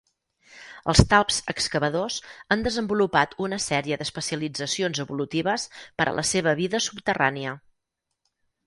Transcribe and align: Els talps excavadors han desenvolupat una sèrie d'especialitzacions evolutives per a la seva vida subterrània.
Els 0.93 1.01
talps 1.11 1.35
excavadors 1.53 2.15
han 2.55 2.65
desenvolupat 2.69 3.37
una 3.49 3.61
sèrie 3.69 4.01
d'especialitzacions 4.01 5.03
evolutives 5.07 5.69
per 6.01 6.11
a 6.15 6.19
la 6.23 6.27
seva 6.35 6.57
vida 6.65 6.87
subterrània. 6.91 7.57